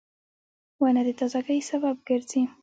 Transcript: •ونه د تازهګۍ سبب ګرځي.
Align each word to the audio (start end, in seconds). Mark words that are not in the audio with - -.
•ونه 0.81 1.01
د 1.07 1.09
تازهګۍ 1.19 1.59
سبب 1.69 1.95
ګرځي. 2.07 2.41